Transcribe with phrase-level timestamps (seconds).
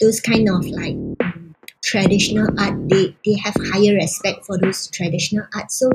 [0.00, 0.96] those kind of like
[1.82, 5.70] traditional art they, they have higher respect for those traditional art.
[5.70, 5.90] So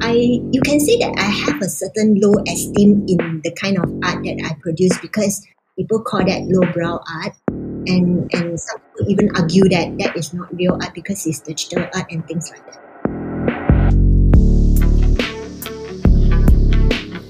[0.00, 3.84] i you can say that i have a certain low esteem in the kind of
[4.04, 5.46] art that i produce because
[5.76, 10.52] people call that lowbrow art and and some people even argue that that is not
[10.54, 12.76] real art because it's digital art and things like that.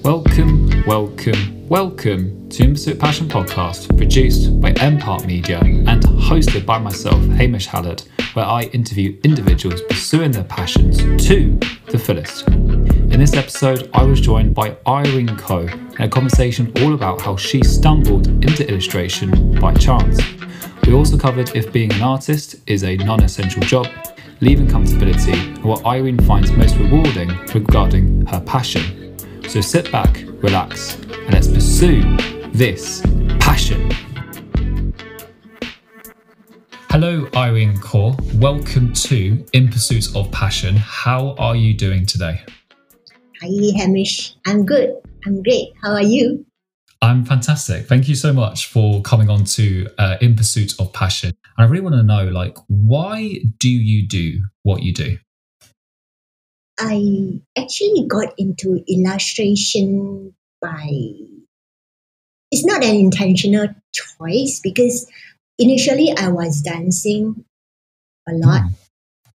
[0.03, 7.25] Welcome, welcome, welcome to Pursuit Passion podcast, produced by Empart Media and hosted by myself,
[7.27, 10.97] Hamish Hallett, where I interview individuals pursuing their passions
[11.27, 12.45] to the fullest.
[12.49, 17.37] In this episode, I was joined by Irene Koh in a conversation all about how
[17.37, 20.19] she stumbled into illustration by chance.
[20.85, 23.87] We also covered if being an artist is a non essential job,
[24.41, 29.00] leaving comfortability, and what Irene finds most rewarding regarding her passion.
[29.47, 32.01] So sit back, relax, and let's pursue
[32.53, 33.01] this
[33.39, 33.91] passion.
[36.89, 38.15] Hello, Irene Koh.
[38.35, 40.75] Welcome to In Pursuit of Passion.
[40.75, 42.41] How are you doing today?
[43.41, 44.35] Hi, Hamish.
[44.45, 44.93] I'm good.
[45.25, 45.69] I'm great.
[45.81, 46.45] How are you?
[47.01, 47.87] I'm fantastic.
[47.87, 51.31] Thank you so much for coming on to uh, In Pursuit of Passion.
[51.57, 55.17] And I really want to know, like, why do you do what you do?
[56.79, 60.87] I actually got into illustration by
[62.51, 65.09] it's not an intentional choice because
[65.57, 67.45] initially I was dancing
[68.27, 68.61] a lot.
[68.61, 68.73] Mm.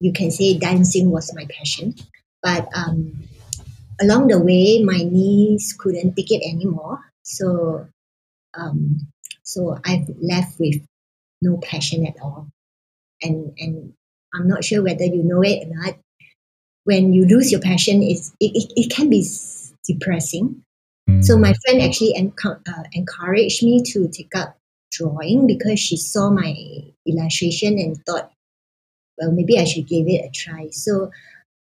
[0.01, 1.95] You can say dancing was my passion,
[2.43, 3.23] but um,
[4.01, 6.99] along the way, my knees couldn't take it anymore.
[7.23, 7.87] So,
[8.55, 8.99] um,
[9.45, 10.83] so I've left with
[11.41, 12.49] no passion at all,
[13.23, 13.93] and and
[14.35, 15.95] I'm not sure whether you know it or not
[16.85, 19.27] when you lose your passion, it's, it, it, it can be
[19.85, 20.63] depressing.
[21.09, 21.25] Mm.
[21.25, 24.57] So my friend actually enc- uh, encouraged me to take up
[24.91, 26.55] drawing because she saw my
[27.07, 28.31] illustration and thought,
[29.19, 30.69] well, maybe I should give it a try.
[30.71, 31.11] So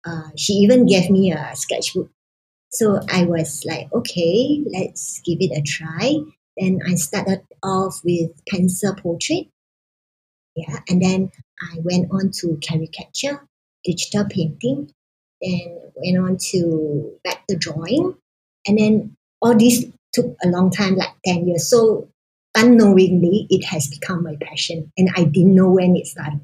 [0.05, 2.09] uh, she even gave me a sketchbook.
[2.69, 6.15] So I was like, okay, let's give it a try.
[6.57, 9.47] Then I started off with pencil portrait.
[10.55, 13.47] Yeah, and then I went on to caricature,
[13.83, 14.91] digital painting,
[15.41, 18.15] then went on to back the drawing.
[18.67, 21.69] And then all this took a long time, like 10 years.
[21.69, 22.09] So
[22.55, 24.91] unknowingly, it has become my passion.
[24.97, 26.41] And I didn't know when it started.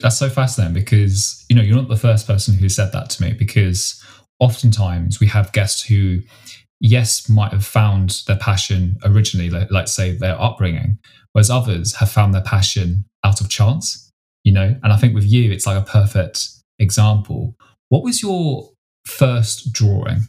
[0.00, 3.22] That's so fascinating because, you know, you're not the first person who said that to
[3.22, 4.02] me because
[4.38, 6.20] oftentimes we have guests who,
[6.80, 10.98] yes, might have found their passion originally, like, let's say their upbringing,
[11.32, 14.12] whereas others have found their passion out of chance,
[14.44, 14.76] you know?
[14.82, 16.48] And I think with you, it's like a perfect
[16.78, 17.56] example
[17.88, 18.70] what was your
[19.06, 20.28] first drawing?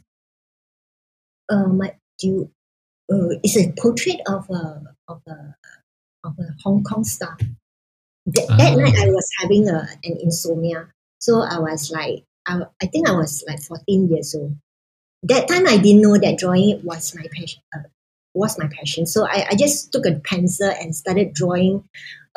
[1.50, 1.82] Um,
[2.20, 2.50] do
[3.12, 5.56] uh, it's a portrait of a of a
[6.24, 7.38] of a Hong Kong star.
[8.26, 9.12] That, that night I ah.
[9.12, 10.90] was having a, an insomnia,
[11.20, 14.56] so I was like, I, I think I was like fourteen years old.
[15.24, 17.62] That time I didn't know that drawing was my passion.
[17.76, 17.90] Uh,
[18.36, 19.08] was my passion.
[19.08, 21.84] So I, I just took a pencil and started drawing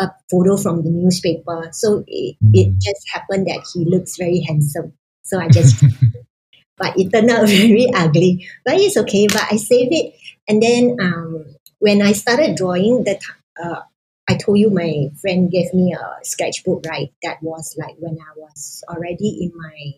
[0.01, 1.69] a photo from the newspaper.
[1.73, 2.51] So it, mm.
[2.55, 4.95] it just happened that he looks very handsome.
[5.23, 5.83] So I just,
[6.79, 8.49] but it turned out very ugly.
[8.65, 9.27] But it's okay.
[9.27, 10.15] But I saved it.
[10.49, 11.47] And then um,
[11.79, 13.21] when I started drawing, that
[13.63, 13.83] uh,
[14.29, 17.13] I told you my friend gave me a sketchbook, right?
[17.23, 19.95] That was like when I was already in my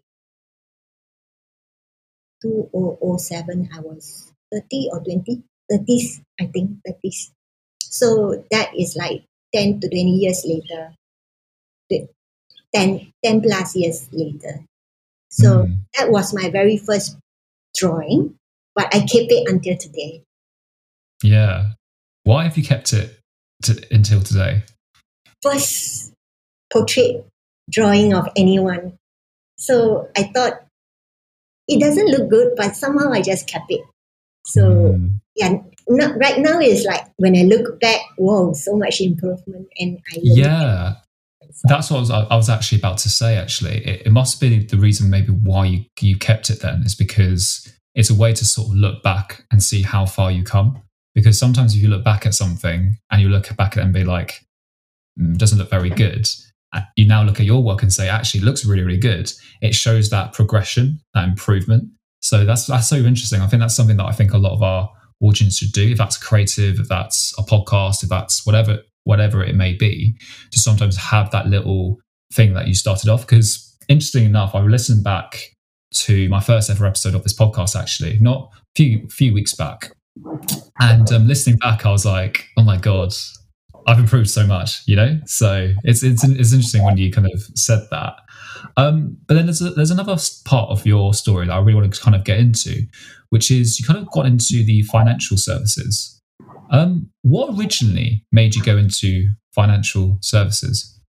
[2.43, 7.31] 2007, I was 30 or 20, 30s, I think, 30s.
[7.81, 9.25] So that is like
[9.55, 10.95] 10 to 20 years later,
[12.75, 14.65] 10, 10 plus years later.
[15.35, 15.79] So mm.
[15.99, 17.19] that was my very first
[17.77, 18.37] drawing,
[18.77, 20.23] but I kept it until today.
[21.25, 21.73] Yeah.
[22.23, 23.19] Why have you kept it
[23.65, 24.63] to, until today?
[25.43, 26.13] First
[26.73, 27.27] portrait
[27.69, 28.97] drawing of anyone.
[29.59, 30.63] So I thought
[31.67, 33.81] it doesn't look good, but somehow I just kept it.
[34.47, 35.19] So mm.
[35.35, 35.55] yeah,
[35.89, 40.19] not, right now is like when I look back, whoa, so much improvement, and I
[40.23, 40.95] yeah,
[41.63, 43.37] that's what I was, I was, actually about to say.
[43.37, 46.95] Actually, it, it must be the reason maybe why you, you kept it then is
[46.95, 50.83] because it's a way to sort of look back and see how far you come.
[51.15, 53.95] Because sometimes if you look back at something and you look back at it and
[53.95, 54.45] be like,
[55.19, 56.29] mm, doesn't look very good,
[56.73, 59.33] uh, you now look at your work and say, actually, looks really, really good.
[59.63, 61.85] It shows that progression, that improvement.
[62.21, 63.43] So that's that's so interesting.
[63.43, 64.91] I think that's something that I think a lot of our
[65.21, 65.93] audience should do.
[65.93, 70.17] If that's creative, if that's a podcast, if that's whatever whatever it may be,
[70.51, 71.99] to sometimes have that little
[72.33, 73.23] thing that you started off.
[73.27, 75.39] Because interesting enough, I listened back
[75.95, 79.93] to my first ever episode of this podcast, actually, not a few, few weeks back.
[80.81, 83.13] And um, listening back, I was like, oh my God,
[83.87, 85.19] I've improved so much, you know.
[85.27, 88.15] So it's it's it's interesting when you kind of said that.
[88.77, 91.93] Um, but then there's a, there's another part of your story that I really want
[91.93, 92.83] to kind of get into,
[93.31, 96.14] which is you kind of got into the financial services.
[96.75, 101.01] Um, what originally made you go into financial services?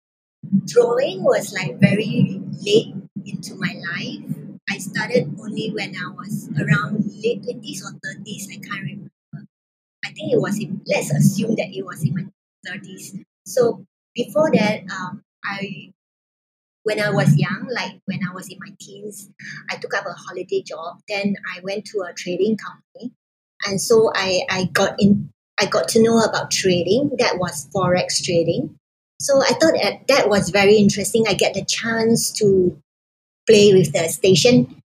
[0.66, 2.94] Drawing was like very late
[3.24, 4.36] into my life.
[4.70, 8.52] I started only when I was around late 20s or 30s.
[8.52, 9.10] I can't remember.
[10.04, 12.26] I think it was in, let's assume that it was in my
[12.68, 13.24] 30s.
[13.46, 15.94] So before that, um, I
[16.82, 19.30] when I was young, like when I was in my teens,
[19.70, 20.98] I took up a holiday job.
[21.08, 23.14] Then I went to a trading company,
[23.66, 25.30] and so I I got in.
[25.60, 27.10] I got to know about trading.
[27.18, 28.76] That was forex trading.
[29.20, 31.24] So I thought that that was very interesting.
[31.28, 32.76] I get the chance to
[33.46, 34.82] play with the station,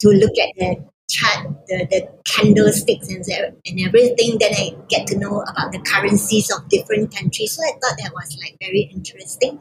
[0.00, 4.38] to look at the chart, the, the candlesticks and, and everything.
[4.38, 7.56] Then I get to know about the currencies of different countries.
[7.56, 9.60] So I thought that was like very interesting.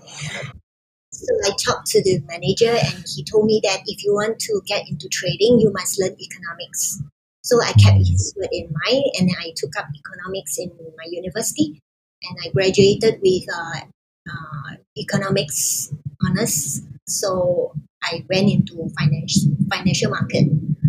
[1.11, 4.61] So I talked to the manager and he told me that if you want to
[4.65, 7.01] get into trading, you must learn economics.
[7.43, 11.81] So I kept his word in mind and I took up economics in my university
[12.23, 13.81] and I graduated with uh,
[14.29, 15.91] uh, economics
[16.25, 16.81] honors.
[17.07, 17.73] So
[18.03, 20.47] I went into finance, financial market,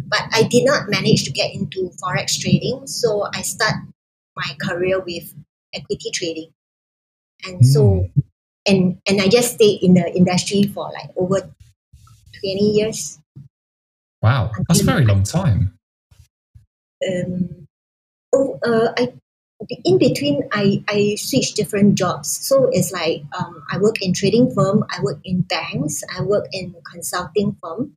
[0.09, 2.87] but I did not manage to get into forex trading.
[2.87, 3.75] So I start
[4.37, 5.35] my career with
[5.75, 6.53] equity trading,
[7.45, 7.65] and mm.
[7.65, 8.21] so hmm
[8.67, 13.19] and and I just stayed in the industry for like over twenty years.
[14.21, 15.79] Wow, that's a very long time.
[17.09, 17.67] Um,
[18.33, 19.13] oh, uh, I
[19.85, 22.31] in between I I switched different jobs.
[22.47, 26.47] So it's like um, I work in trading firm, I work in banks, I work
[26.53, 27.95] in consulting firm.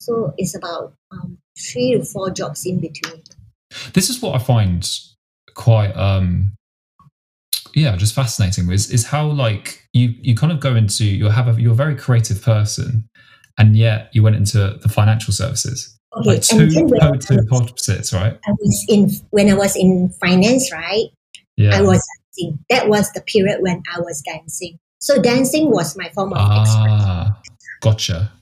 [0.00, 3.22] So it's about um, three to four jobs in between.
[3.94, 4.88] This is what I find
[5.54, 6.52] quite um,
[7.74, 11.48] yeah, just fascinating is is how like you you kind of go into you have
[11.48, 13.08] a you're a very creative person,
[13.58, 15.93] and yet you went into the financial services.
[16.16, 18.38] Okay, like two two opposites, right?
[18.46, 21.06] I was in when I was in finance, right?
[21.56, 21.76] Yeah.
[21.76, 22.02] I was
[22.36, 22.58] dancing.
[22.70, 24.78] That was the period when I was dancing.
[24.98, 27.40] So dancing was my form of ah,
[27.80, 28.32] Gotcha.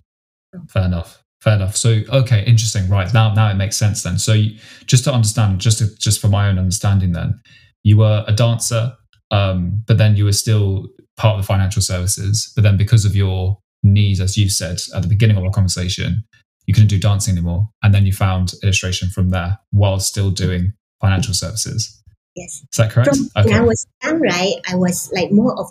[0.68, 1.22] Fair enough.
[1.40, 1.76] Fair enough.
[1.76, 2.88] So okay, interesting.
[2.88, 4.18] Right now, now it makes sense then.
[4.18, 7.40] So you, just to understand, just to, just for my own understanding, then
[7.82, 8.92] you were a dancer
[9.32, 10.86] um, but then you were still
[11.16, 12.52] part of the financial services.
[12.54, 16.22] But then because of your needs, as you said at the beginning of our conversation,
[16.66, 17.68] you couldn't do dancing anymore.
[17.82, 22.02] And then you found illustration from there while still doing financial services.
[22.34, 22.62] Yes.
[22.62, 23.14] Is that correct?
[23.14, 23.50] From okay.
[23.50, 25.66] When I was young, right, I was like more of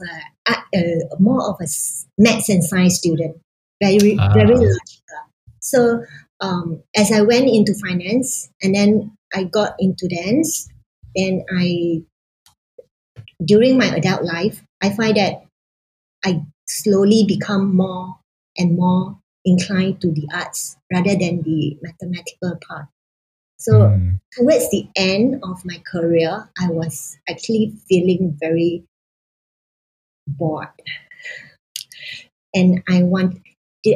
[0.48, 1.68] a uh, more of a
[2.18, 3.38] maths and science student,
[3.82, 4.34] very ah.
[4.34, 4.78] very logical.
[5.60, 6.04] So
[6.40, 10.70] um, as I went into finance, and then I got into dance,
[11.16, 12.04] then I
[13.44, 15.46] during my adult life, I find that
[16.24, 18.18] I slowly become more
[18.58, 22.88] and more inclined to the arts rather than the mathematical part.
[23.58, 24.20] So mm.
[24.34, 28.84] towards the end of my career, I was actually feeling very
[30.28, 30.70] bored.
[32.54, 33.40] And I want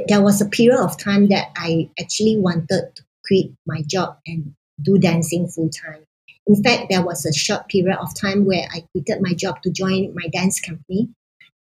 [0.08, 4.54] there was a period of time that I actually wanted to quit my job and
[4.82, 6.06] do dancing full time.
[6.48, 9.72] In fact, there was a short period of time where I quitted my job to
[9.72, 11.10] join my dance company,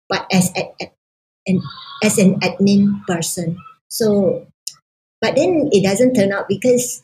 [0.08, 0.52] but as
[1.46, 1.62] an
[2.02, 3.58] as an admin person.
[3.90, 4.46] So,
[5.20, 7.02] but then it doesn't turn out because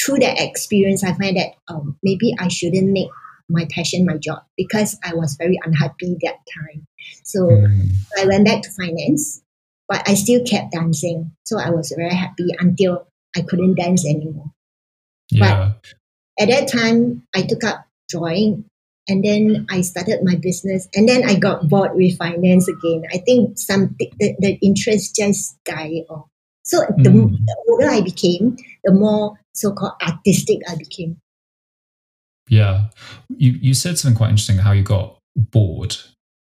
[0.00, 3.08] through that experience, I find that um, maybe I shouldn't make
[3.48, 6.86] my passion my job because I was very unhappy that time.
[7.22, 7.90] So mm.
[8.18, 9.42] I went back to finance,
[9.88, 11.32] but I still kept dancing.
[11.44, 13.06] So I was very happy until
[13.36, 14.50] I couldn't dance anymore.
[15.30, 15.74] Yeah.
[15.76, 18.64] But at that time, I took up drawing
[19.08, 23.04] and then I started my business and then I got bored with finance again.
[23.12, 26.28] I think some the, the interest just died off.
[26.64, 27.36] So the, mm.
[27.44, 31.16] the older I became, the more so-called artistic I became.
[32.48, 32.86] Yeah,
[33.28, 34.58] you you said something quite interesting.
[34.58, 35.96] How you got bored.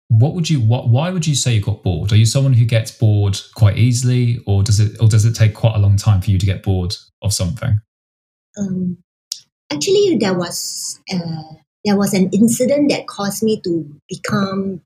[0.09, 0.59] What would you?
[0.59, 0.89] What?
[0.89, 2.11] Why would you say you got bored?
[2.11, 4.99] Are you someone who gets bored quite easily, or does it?
[5.01, 7.79] Or does it take quite a long time for you to get bored of something?
[8.57, 8.97] Um,
[9.71, 11.53] actually there was uh,
[11.87, 14.81] there was an incident that caused me to become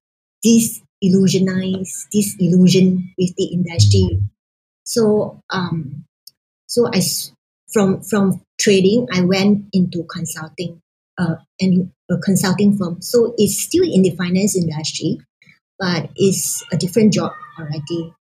[0.45, 4.21] disillusionized, disillusioned with the industry.
[4.83, 6.05] So um,
[6.67, 7.01] so I
[7.73, 10.79] from from trading I went into consulting
[11.17, 13.01] uh, and a consulting firm.
[13.01, 15.17] So it's still in the finance industry,
[15.79, 18.13] but it's a different job already.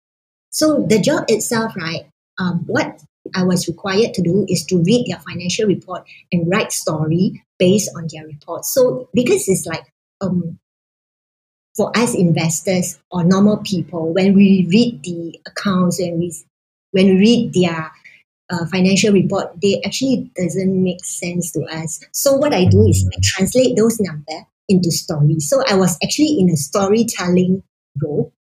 [0.51, 2.07] So the job itself, right?
[2.37, 3.01] Um, what
[3.35, 7.91] I was required to do is to read their financial report and write story based
[7.95, 8.65] on their report.
[8.65, 9.85] So because it's like
[10.21, 10.57] um,
[11.75, 16.33] for us investors or normal people, when we read the accounts and we
[16.91, 17.91] when we read their
[18.49, 22.03] uh, financial report, they actually doesn't make sense to us.
[22.11, 25.47] So what I do is I translate those numbers into stories.
[25.49, 27.63] So I was actually in a storytelling
[28.01, 28.33] role.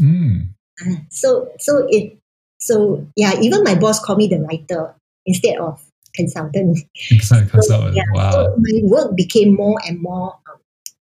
[0.00, 0.50] Mm.
[0.84, 2.18] Uh, so so it
[2.58, 4.94] so yeah, even my boss called me the writer
[5.24, 5.80] instead of
[6.16, 6.78] consultant.
[7.08, 7.64] consultant.
[7.64, 8.30] So, yeah, wow.
[8.32, 10.34] So my work became more and more.
[10.50, 10.58] Um,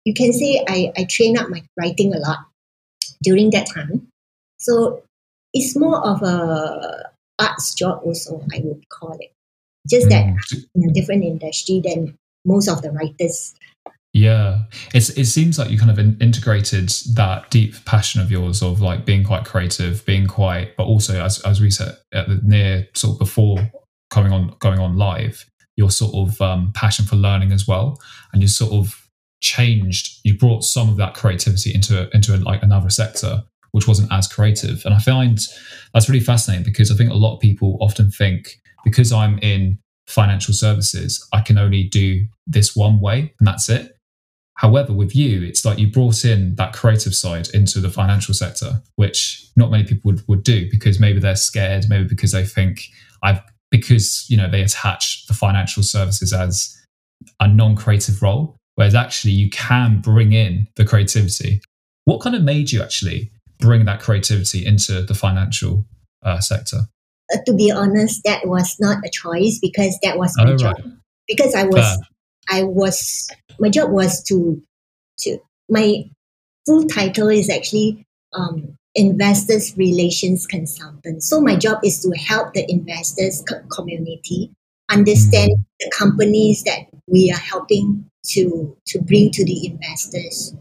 [0.05, 2.39] you can say I I train up my writing a lot
[3.23, 4.07] during that time.
[4.59, 5.03] So
[5.53, 9.31] it's more of a arts job also I would call it.
[9.89, 10.65] Just that mm.
[10.75, 12.15] in a different industry than
[12.45, 13.55] most of the writers
[14.13, 18.61] yeah, it's it seems like you kind of in, integrated that deep passion of yours
[18.61, 22.41] of like being quite creative, being quite, but also as as we said at the
[22.43, 23.71] near sort of before
[24.11, 27.99] coming on going on live, your sort of um, passion for learning as well,
[28.31, 29.09] and you sort of
[29.41, 30.19] changed.
[30.23, 34.83] You brought some of that creativity into into like another sector, which wasn't as creative,
[34.85, 35.39] and I find
[35.93, 39.79] that's really fascinating because I think a lot of people often think because I'm in
[40.07, 43.97] financial services, I can only do this one way and that's it.
[44.55, 48.81] However, with you, it's like you brought in that creative side into the financial sector,
[48.95, 52.83] which not many people would, would do because maybe they're scared, maybe because they think
[53.23, 53.41] I've
[53.71, 56.77] because you know they attach the financial services as
[57.39, 61.61] a non-creative role, whereas actually you can bring in the creativity.
[62.05, 65.85] What kind of made you actually bring that creativity into the financial
[66.23, 66.81] uh, sector?
[67.33, 70.75] Uh, to be honest, that was not a choice because that was my oh, job.
[70.77, 70.93] Right.
[71.27, 71.97] Because I was Fair.
[72.49, 74.61] I was my job was to
[75.19, 75.37] to
[75.69, 76.03] my
[76.65, 81.23] full title is actually um, investors relations consultant.
[81.23, 84.51] So my job is to help the investors community
[84.89, 85.63] understand mm.
[85.79, 90.53] the companies that we are helping to to bring to the investors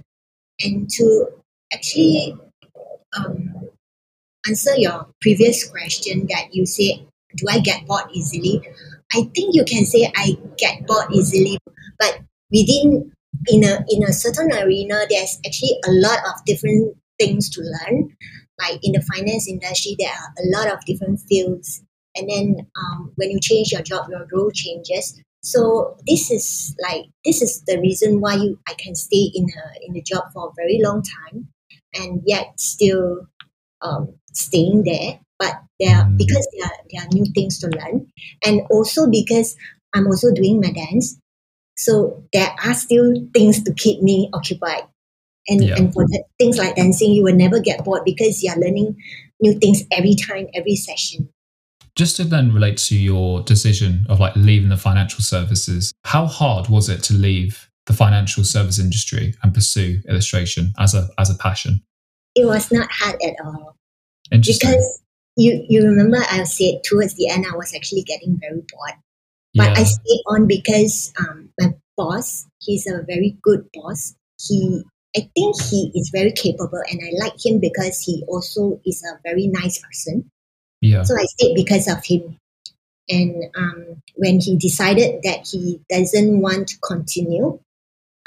[0.60, 1.26] and to
[1.72, 2.36] actually
[3.18, 3.68] um,
[4.48, 7.04] answer your previous question that you say
[7.36, 8.60] do I get bored easily?
[9.12, 11.58] I think you can say I get bored easily,
[11.98, 12.20] but
[12.50, 13.12] within
[13.46, 18.16] in a in a certain arena, there's actually a lot of different things to learn.
[18.58, 21.82] Like in the finance industry, there are a lot of different fields,
[22.16, 25.20] and then um, when you change your job, your role changes.
[25.42, 29.86] So this is like this is the reason why you I can stay in a
[29.86, 31.48] in a job for a very long time,
[31.94, 33.26] and yet still
[33.82, 36.18] um, staying there but there are, mm.
[36.18, 38.06] because there are, there are new things to learn
[38.44, 39.56] and also because
[39.94, 41.18] i'm also doing my dance
[41.76, 44.84] so there are still things to keep me occupied
[45.50, 45.76] and, yeah.
[45.76, 48.96] and for that, things like dancing you will never get bored because you're learning
[49.40, 51.28] new things every time every session
[51.96, 56.68] just to then relate to your decision of like leaving the financial services how hard
[56.68, 61.34] was it to leave the financial service industry and pursue illustration as a as a
[61.34, 61.82] passion
[62.34, 63.76] it was not hard at all
[64.30, 65.02] because
[65.36, 68.98] you you remember I said towards the end I was actually getting very bored.
[69.54, 69.74] But yeah.
[69.76, 74.14] I stayed on because um, my boss, he's a very good boss.
[74.38, 74.84] He
[75.16, 79.18] I think he is very capable and I like him because he also is a
[79.24, 80.30] very nice person.
[80.80, 81.02] Yeah.
[81.02, 82.36] So I stayed because of him.
[83.08, 87.58] And um, when he decided that he doesn't want to continue,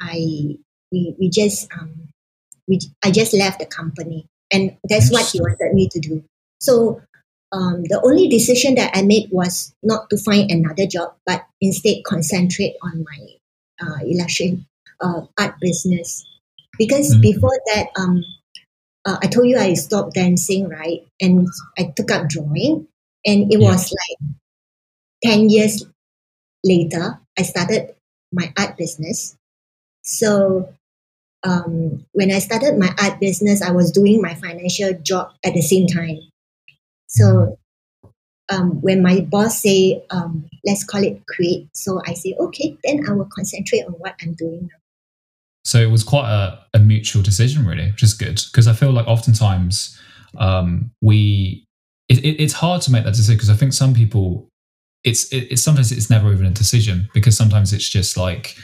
[0.02, 0.58] I
[0.92, 2.10] we, we just um,
[2.68, 4.28] we I just left the company.
[4.52, 6.24] And that's what he wanted me to do.
[6.60, 7.02] So
[7.54, 12.04] um, the only decision that I made was not to find another job, but instead
[12.06, 13.28] concentrate on my
[13.82, 14.66] uh, election
[15.00, 16.26] uh, art business.
[16.78, 17.22] Because mm-hmm.
[17.22, 18.24] before that, um,
[19.06, 21.06] uh, I told you I stopped dancing, right?
[21.22, 22.88] And I took up drawing,
[23.26, 23.70] and it yeah.
[23.70, 24.32] was like
[25.24, 25.86] ten years
[26.64, 27.94] later I started
[28.32, 29.36] my art business.
[30.02, 30.74] So
[31.44, 35.62] um, when I started my art business, I was doing my financial job at the
[35.62, 36.20] same time.
[37.08, 37.58] So
[38.50, 43.04] um, when my boss say, um, let's call it create, so I say, okay, then
[43.08, 44.83] I will concentrate on what I'm doing now.
[45.74, 48.92] So it was quite a, a mutual decision, really, which is good because I feel
[48.92, 50.00] like oftentimes
[50.38, 51.66] um, we
[52.08, 54.48] it, it, it's hard to make that decision because I think some people
[55.04, 58.56] it's it, it's sometimes it's never even a decision because sometimes it's just like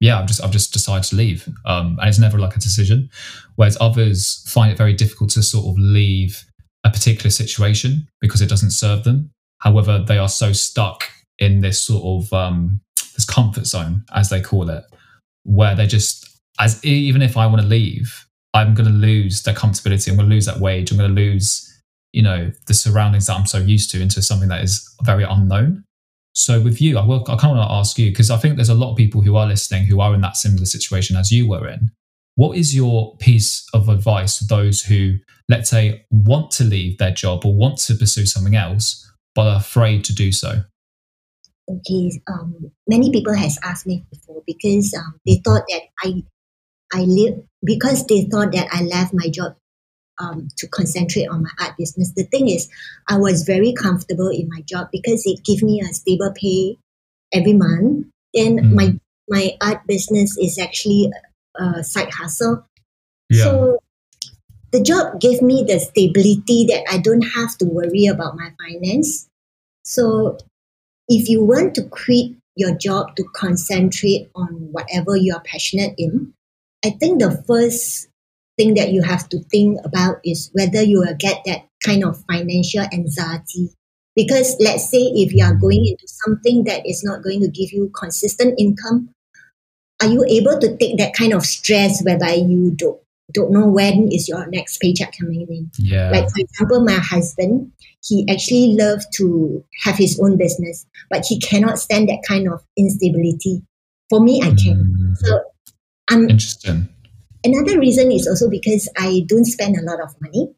[0.00, 3.10] yeah I've just I've just decided to leave um, and it's never like a decision
[3.54, 6.44] whereas others find it very difficult to sort of leave
[6.82, 9.30] a particular situation because it doesn't serve them.
[9.60, 11.04] However, they are so stuck
[11.38, 12.80] in this sort of um,
[13.14, 14.82] this comfort zone, as they call it,
[15.44, 19.56] where they just as even if I want to leave, I'm going to lose that
[19.56, 20.08] comfortability.
[20.08, 20.90] I'm going to lose that wage.
[20.90, 21.82] I'm going to lose,
[22.12, 25.84] you know, the surroundings that I'm so used to into something that is very unknown.
[26.34, 27.22] So with you, I will.
[27.28, 29.22] I kind of want to ask you because I think there's a lot of people
[29.22, 31.90] who are listening who are in that similar situation as you were in,
[32.36, 35.14] what is your piece of advice to those who,
[35.48, 39.56] let's say, want to leave their job or want to pursue something else, but are
[39.56, 40.62] afraid to do so?
[41.68, 46.22] Okay, um, many people has asked me before because um, they thought that I,
[46.92, 49.56] I live because they thought that I left my job
[50.18, 52.12] um, to concentrate on my art business.
[52.14, 52.68] The thing is,
[53.08, 56.78] I was very comfortable in my job because it gave me a stable pay
[57.32, 58.06] every month.
[58.34, 58.72] Then mm.
[58.72, 61.10] my my art business is actually
[61.58, 62.64] a side hustle.
[63.28, 63.44] Yeah.
[63.44, 63.78] So
[64.72, 69.28] the job gave me the stability that I don't have to worry about my finance.
[69.82, 70.38] So
[71.08, 76.32] if you want to quit your job to concentrate on whatever you are passionate in,
[76.86, 78.06] I think the first
[78.56, 82.22] thing that you have to think about is whether you will get that kind of
[82.30, 83.70] financial anxiety.
[84.14, 87.72] Because let's say if you are going into something that is not going to give
[87.72, 89.10] you consistent income,
[90.00, 93.00] are you able to take that kind of stress whereby you don't
[93.34, 95.70] don't know when is your next paycheck coming in?
[95.78, 96.10] Yeah.
[96.10, 97.72] Like for example, my husband,
[98.04, 102.62] he actually loved to have his own business, but he cannot stand that kind of
[102.78, 103.62] instability.
[104.08, 104.94] For me, I can.
[104.96, 105.16] Mm.
[105.16, 105.40] So
[106.08, 106.88] I'm interesting.
[107.44, 110.50] Another reason is also because I don't spend a lot of money,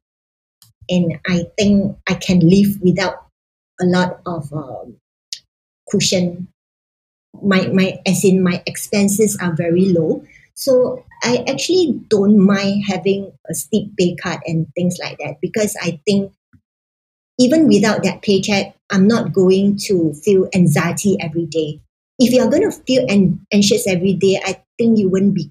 [0.89, 3.27] and I think I can live without
[3.81, 4.97] a lot of um,
[5.91, 6.49] cushion.
[7.43, 10.25] My my as in my expenses are very low.
[10.55, 15.77] So i actually don't mind having a steep pay cut and things like that because
[15.83, 16.33] i think
[17.39, 21.81] even without that paycheck i'm not going to feel anxiety every day
[22.19, 25.51] if you're going to feel an- anxious every day i think you wouldn't be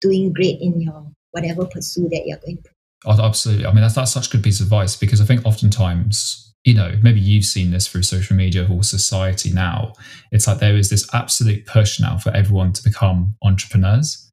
[0.00, 2.70] doing great in your whatever pursuit that you're going to
[3.06, 6.48] oh, absolutely i mean that's, that's such good piece of advice because i think oftentimes
[6.64, 9.94] you know, maybe you've seen this through social media or society now.
[10.32, 14.30] It's like there is this absolute push now for everyone to become entrepreneurs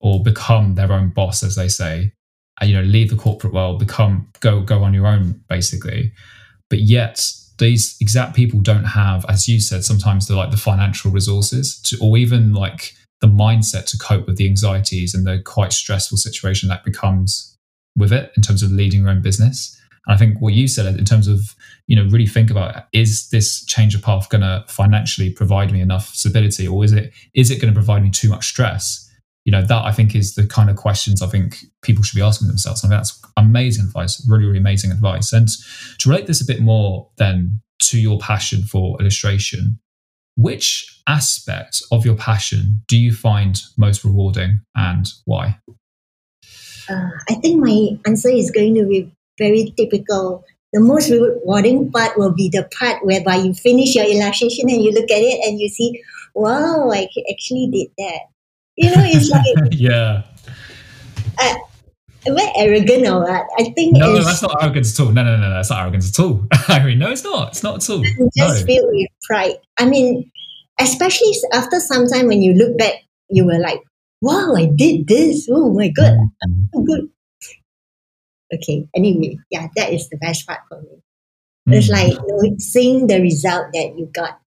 [0.00, 2.12] or become their own boss, as they say.
[2.60, 6.12] And, you know, leave the corporate world, become go go on your own, basically.
[6.68, 7.26] But yet
[7.62, 11.96] these exact people don't have, as you said, sometimes the like the financial resources to,
[12.00, 16.68] or even like the mindset to cope with the anxieties and the quite stressful situation
[16.68, 17.56] that becomes
[17.96, 19.78] with it in terms of leading your own business.
[20.06, 21.54] And I think what you said in terms of,
[21.86, 25.80] you know, really think about is this change of path going to financially provide me
[25.80, 29.08] enough stability or is it is it going to provide me too much stress?
[29.44, 32.22] You know, that I think is the kind of questions I think people should be
[32.22, 32.80] asking themselves.
[32.80, 35.32] Think that's amazing advice, really, really amazing advice.
[35.32, 35.48] And
[35.98, 39.80] to relate this a bit more then to your passion for illustration,
[40.36, 45.58] which aspect of your passion do you find most rewarding and why?
[46.88, 50.44] Uh, I think my answer is going to be very typical.
[50.72, 54.92] The most rewarding part will be the part whereby you finish your illustration and you
[54.92, 56.02] look at it and you see,
[56.34, 58.31] wow, I actually did that.
[58.76, 60.22] You know, it's like yeah.
[61.38, 61.54] Uh,
[62.26, 63.46] am I arrogant or what?
[63.58, 65.12] I think no, no, that's not arrogance at all.
[65.12, 66.46] No, no, no, that's not arrogance at all.
[66.68, 67.48] I mean, no, it's not.
[67.48, 68.04] It's not at all.
[68.04, 68.66] You just no.
[68.66, 69.56] feel with pride.
[69.78, 70.30] I mean,
[70.80, 72.94] especially after some time when you look back,
[73.28, 73.80] you were like,
[74.20, 75.48] "Wow, I did this!
[75.50, 77.08] Oh my god, I'm so good!"
[78.52, 81.02] okay anyway yeah that is the best part for me
[81.68, 81.74] mm.
[81.74, 84.38] it's like you know, seeing the result that you got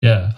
[0.00, 0.32] yeah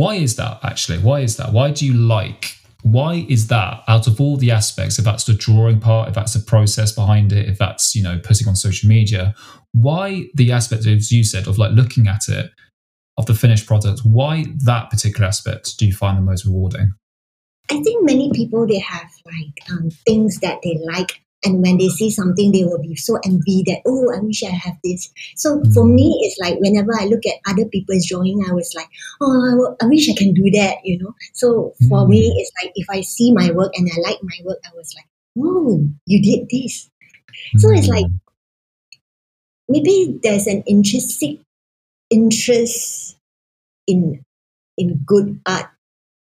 [0.00, 0.98] why is that actually?
[0.98, 1.52] Why is that?
[1.52, 5.34] Why do you like why is that out of all the aspects if that's the
[5.34, 8.88] drawing part if that's the process behind it if that's you know putting on social
[8.88, 9.34] media
[9.72, 12.50] why the aspect as you said of like looking at it
[13.18, 16.94] of the finished product why that particular aspect do you find the most rewarding?
[17.70, 21.88] I think many people they have like um, things that they like and when they
[21.88, 25.58] see something they will be so envy that oh i wish i have this so
[25.58, 25.74] mm.
[25.74, 28.88] for me it's like whenever i look at other people's drawing i was like
[29.20, 32.10] oh i, wish i can do that you know so for mm.
[32.10, 34.94] me it's like if i see my work and i like my work i was
[34.96, 35.06] like
[35.38, 36.90] oh you did this
[37.54, 37.60] mm.
[37.60, 38.20] so it's like mm.
[39.68, 41.38] maybe there's an intrinsic
[42.10, 43.16] interest
[43.86, 44.22] in
[44.76, 45.70] in good art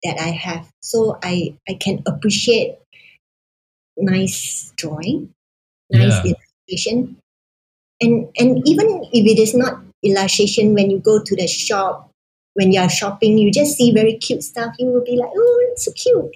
[0.04, 0.70] that I have.
[0.82, 2.76] So I, I can appreciate
[3.98, 5.34] nice drawing,
[5.92, 6.34] nice yeah.
[6.68, 7.18] illustration.
[8.02, 12.10] And and even if it is not illustration, when you go to the shop,
[12.54, 15.68] when you are shopping, you just see very cute stuff, you will be like, oh,
[15.72, 16.32] it's so cute.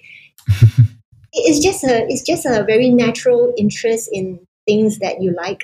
[1.34, 5.63] it's just a it's just a very natural interest in things that you like.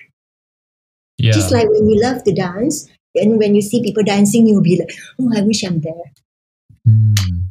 [1.18, 1.32] Yeah.
[1.32, 4.80] Just like when you love to dance, and when you see people dancing, you'll be
[4.80, 6.12] like, oh, I wish I'm there.
[6.88, 7.44] Mm.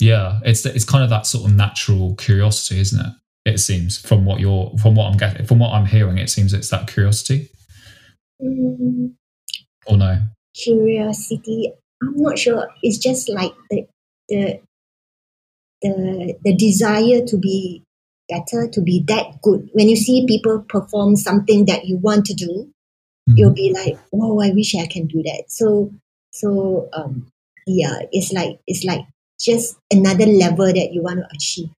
[0.00, 3.12] Yeah, it's it's kind of that sort of natural curiosity, isn't it?
[3.48, 6.52] It seems from what you're from what I'm getting from what I'm hearing, it seems
[6.52, 7.48] it's that curiosity.
[8.42, 9.14] Mm,
[9.86, 10.18] or no?
[10.54, 11.72] Curiosity.
[12.02, 12.68] I'm not sure.
[12.82, 13.86] It's just like the
[14.28, 14.60] the
[15.82, 17.82] the the desire to be
[18.28, 19.70] better, to be that good.
[19.72, 22.46] When you see people perform something that you want to do,
[23.28, 23.32] mm-hmm.
[23.36, 25.90] you'll be like, "Oh, I wish I can do that." So,
[26.32, 27.26] so um,
[27.66, 29.06] yeah, it's like it's like
[29.40, 31.70] just another level that you want to achieve.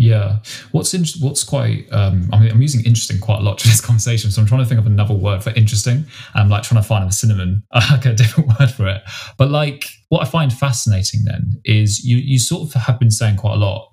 [0.00, 0.38] Yeah,
[0.70, 3.80] what's in, what's quite um, I mean, I'm using interesting quite a lot to this
[3.84, 6.06] conversation, so I'm trying to think of another word for interesting.
[6.34, 9.02] I'm like trying to find a synonym, like a different word for it.
[9.36, 13.38] But like, what I find fascinating then is you you sort of have been saying
[13.38, 13.92] quite a lot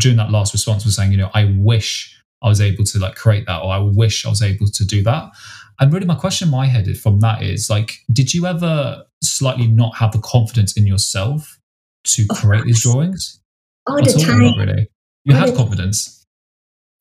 [0.00, 3.14] during that last response was saying, you know, I wish I was able to like
[3.14, 5.30] create that, or I wish I was able to do that.
[5.78, 9.68] And really, my question in my head from that is like, did you ever slightly
[9.68, 11.60] not have the confidence in yourself
[12.04, 13.40] to create these drawings?
[13.86, 14.58] All the time.
[14.58, 14.88] really.
[15.26, 16.24] You have confidence.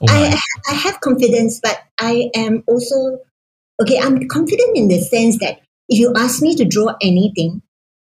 [0.09, 0.35] I,
[0.67, 3.19] I have confidence, but I am also
[3.81, 3.99] okay.
[3.99, 7.61] I'm confident in the sense that if you ask me to draw anything,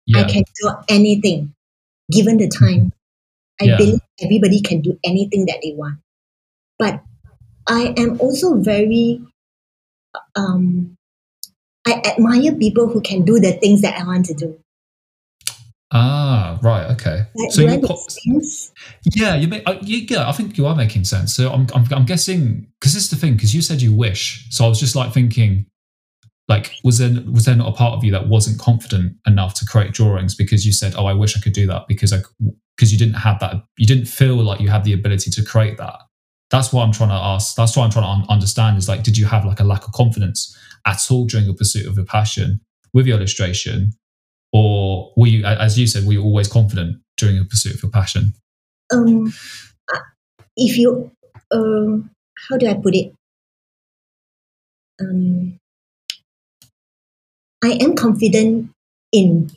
[0.08, 0.21] yeah.
[0.21, 1.54] I can draw anything
[2.10, 2.93] given the time.
[3.60, 3.78] I yeah.
[3.78, 5.99] believe everybody can do anything that they want.
[6.80, 7.04] But
[7.67, 9.21] I am also very,
[10.38, 10.95] um,
[11.86, 14.60] I admire people who can do the things that I want to do.
[15.97, 16.91] Ah, right.
[16.91, 17.25] Okay.
[17.36, 17.97] Like, so you po-
[19.15, 19.63] yeah, you make.
[19.65, 21.34] Uh, you, yeah, I think you are making sense.
[21.34, 23.36] So I'm, I'm, I'm guessing because this is the thing.
[23.36, 24.45] Because you said you wish.
[24.49, 25.67] So I was just like thinking,
[26.49, 29.65] like, was there was there not a part of you that wasn't confident enough to
[29.65, 32.17] create drawings because you said, oh, I wish I could do that because I
[32.75, 33.63] because you didn't have that.
[33.77, 35.95] You didn't feel like you had the ability to create that.
[36.51, 37.55] That's what I'm trying to ask.
[37.55, 38.77] That's what I'm trying to un- understand.
[38.77, 40.53] Is like, did you have like a lack of confidence
[40.86, 42.60] at all during your pursuit of your passion
[42.93, 43.93] with your illustration?
[44.56, 47.91] Or were you, as you said, were you always confident during your pursuit of your
[47.91, 48.32] passion?
[48.89, 49.34] Um,
[50.56, 51.12] if you,
[51.52, 52.10] um,
[52.48, 53.13] how do I put it?
[55.02, 55.60] Um,
[57.62, 58.72] I am confident
[59.12, 59.52] in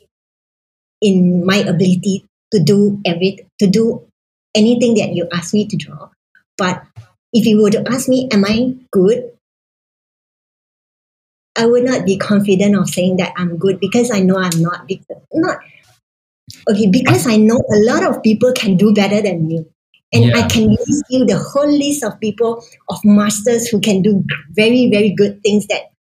[0.99, 4.03] in my ability to do every to do
[4.53, 6.09] anything that you ask me to draw.
[6.57, 6.83] But
[7.31, 9.31] if you were to ask me, am I good?
[11.59, 14.87] I would not be confident of saying that I'm good because I know I'm not.
[14.87, 15.59] Because, not
[16.69, 19.65] okay because I know a lot of people can do better than me,
[20.13, 20.37] and yeah.
[20.37, 24.89] I can list you the whole list of people of masters who can do very
[24.89, 25.91] very good things that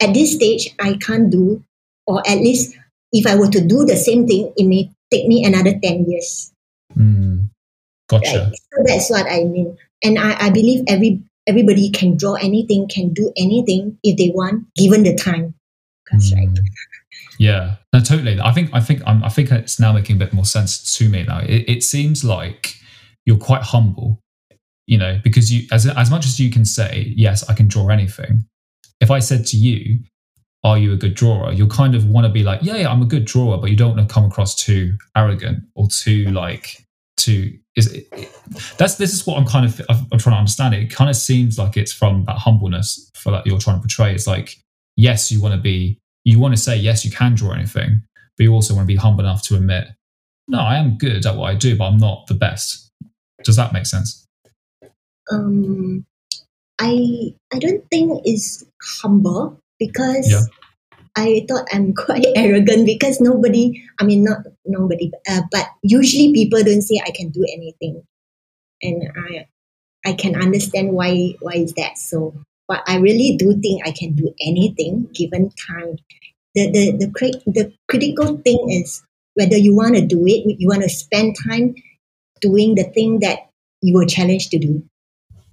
[0.00, 1.62] at this stage I can't do,
[2.06, 2.74] or at least
[3.12, 6.52] if I were to do the same thing, it may take me another ten years.
[6.96, 7.50] Mm,
[8.08, 8.48] gotcha.
[8.48, 8.56] Right?
[8.56, 13.12] So that's what I mean, and I, I believe every everybody can draw anything, can
[13.12, 15.54] do anything if they want, given the time.
[16.10, 16.36] That's mm.
[16.36, 16.58] right.
[17.38, 18.40] Yeah, no, totally.
[18.40, 21.08] I think I think I'm, I think it's now making a bit more sense to
[21.08, 21.40] me now.
[21.40, 22.76] It, it seems like
[23.26, 24.20] you're quite humble,
[24.86, 27.88] you know, because you as as much as you can say yes, I can draw
[27.88, 28.44] anything.
[29.00, 30.00] If I said to you,
[30.62, 33.02] "Are you a good drawer?" You'll kind of want to be like, "Yeah, yeah, I'm
[33.02, 36.86] a good drawer," but you don't want to come across too arrogant or too like
[37.18, 38.06] to is it,
[38.76, 40.82] that's this is what I'm kind of I'm trying to understand it.
[40.82, 44.14] It kind of seems like it's from that humbleness for that you're trying to portray.
[44.14, 44.58] It's like
[44.96, 48.02] yes, you want to be you want to say yes, you can draw anything,
[48.36, 49.88] but you also want to be humble enough to admit
[50.48, 52.90] no, I am good at what I do, but I'm not the best.
[53.44, 54.26] Does that make sense?
[55.30, 56.04] Um,
[56.78, 58.64] I I don't think it's
[59.00, 60.42] humble because yeah.
[61.16, 66.62] I thought I'm quite arrogant because nobody, I mean, not nobody, uh, but usually people
[66.62, 68.02] don't say I can do anything.
[68.82, 69.46] And I,
[70.04, 72.34] I can understand why, why is that so.
[72.66, 75.96] But I really do think I can do anything given time.
[76.54, 79.02] The, the, the, the critical thing is
[79.34, 81.74] whether you want to do it, you want to spend time
[82.40, 84.82] doing the thing that you were challenged to do.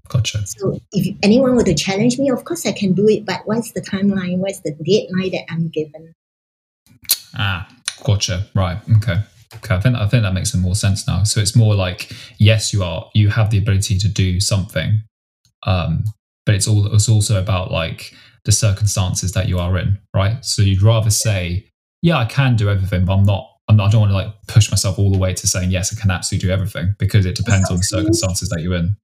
[0.10, 0.46] Gotcha.
[0.48, 3.26] So if anyone were to challenge me, of course I can do it.
[3.26, 4.40] But what's the timeline?
[4.40, 6.16] What's the deadline that I'm given?
[7.36, 7.70] Ah,
[8.04, 8.48] gotcha.
[8.56, 8.80] Right.
[8.98, 9.22] Okay.
[9.56, 9.76] Okay.
[9.76, 11.24] I think I think that makes more sense now.
[11.24, 15.02] So it's more like yes, you are you have the ability to do something,
[15.68, 16.04] um,
[16.46, 18.12] but it's all it's also about like
[18.46, 20.44] the circumstances that you are in, right?
[20.44, 21.68] So you'd rather say,
[22.02, 23.46] yeah, I can do everything, but I'm not.
[23.68, 25.96] I'm not I don't want to like push myself all the way to saying yes,
[25.96, 28.98] I can absolutely do everything because it depends on the circumstances that you're in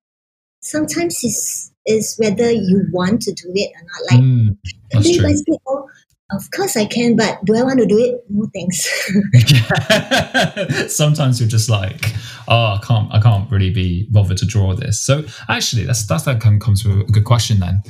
[0.65, 4.11] sometimes it's is whether you want to do it or not.
[4.11, 4.57] Like mm,
[4.91, 5.35] that's true.
[5.35, 5.87] Say, oh,
[6.31, 8.25] of course I can, but do I want to do it?
[8.29, 8.83] No thanks.
[10.95, 12.13] Sometimes you're just like,
[12.47, 15.01] oh, I can't, I can't really be bothered to draw this.
[15.01, 17.83] So actually, that's that's that kind of comes to a good question then.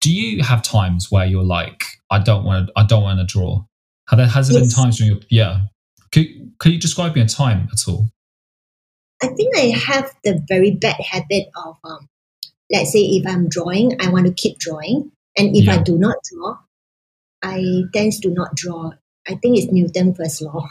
[0.00, 3.26] Do you have times where you're like, I don't want to, I don't want to
[3.26, 3.64] draw?
[4.08, 4.74] Have there has there yes.
[4.74, 5.60] been times during your yeah?
[6.12, 6.26] Could
[6.58, 8.08] could you describe me a time at all?
[9.22, 12.08] I think I have the very bad habit of, um,
[12.70, 15.74] let's say, if I'm drawing, I want to keep drawing, and if yeah.
[15.74, 16.58] I do not draw,
[17.42, 18.92] I tend to not draw.
[19.28, 20.66] I think it's Newton first law,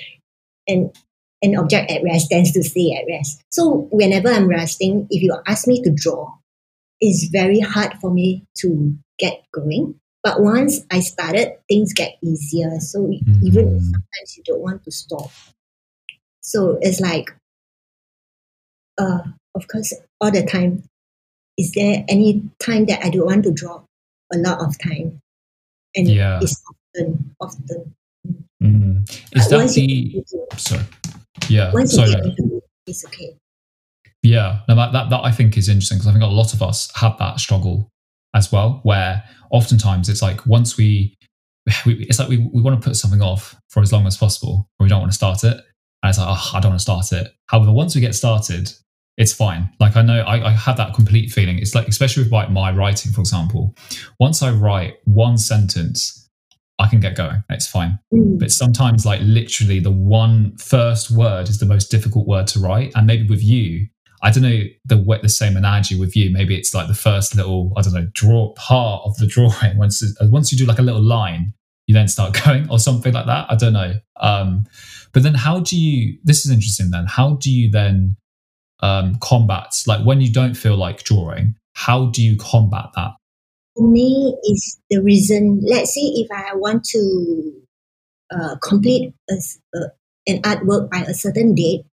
[0.68, 0.94] and
[1.42, 3.42] an object at rest tends to stay at rest.
[3.50, 6.34] So whenever I'm resting, if you ask me to draw,
[7.00, 10.00] it's very hard for me to get going.
[10.22, 12.80] But once I started, things get easier.
[12.80, 13.46] So mm-hmm.
[13.46, 15.30] even sometimes you don't want to stop.
[16.40, 17.30] So it's like,
[18.98, 19.20] uh,
[19.54, 20.84] of course, all the time.
[21.56, 23.82] Is there any time that I don't want to draw?
[24.32, 25.20] A lot of time,
[25.96, 26.38] and yeah.
[26.42, 26.62] it's
[26.94, 27.94] often, often.
[28.62, 29.38] Mm-hmm.
[29.38, 30.24] Is that the?
[30.56, 30.84] Sorry.
[31.48, 31.72] Yeah.
[31.72, 32.10] Once sorry.
[32.10, 33.34] It, it's okay.
[34.22, 36.62] Yeah, no, that, that, that I think is interesting because I think a lot of
[36.62, 37.88] us have that struggle
[38.34, 41.16] as well, where oftentimes it's like once we,
[41.86, 44.68] we it's like we, we want to put something off for as long as possible,
[44.78, 45.56] or we don't want to start it.
[46.02, 47.32] And it's like, oh, I don't want to start it.
[47.46, 48.72] However, once we get started,
[49.18, 49.68] it's fine.
[49.80, 51.58] Like I know I, I have that complete feeling.
[51.58, 53.74] It's like, especially with like my writing, for example,
[54.20, 56.30] once I write one sentence,
[56.78, 57.42] I can get going.
[57.50, 57.98] It's fine.
[58.14, 58.38] Mm.
[58.38, 62.92] But sometimes, like literally, the one first word is the most difficult word to write.
[62.94, 63.88] And maybe with you,
[64.22, 66.30] I don't know the the same analogy with you.
[66.30, 69.76] Maybe it's like the first little I don't know draw part of the drawing.
[69.76, 71.54] Once once you do like a little line,
[71.88, 73.50] you then start going or something like that.
[73.50, 73.94] I don't know.
[74.20, 74.64] Um,
[75.12, 76.18] but then how do you?
[76.22, 76.92] This is interesting.
[76.92, 78.16] Then how do you then
[78.80, 81.54] um, combat like when you don't feel like drawing?
[81.74, 83.12] How do you combat that?
[83.76, 85.60] For me, is the reason.
[85.62, 87.52] Let's say if I want to
[88.30, 89.34] uh, complete a,
[89.76, 89.88] uh,
[90.26, 91.84] an artwork by a certain date,